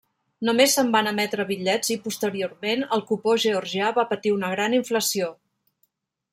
[0.47, 5.33] Només se'n van emetre bitllets i posteriorment el cupó georgià va patir una gran inflació.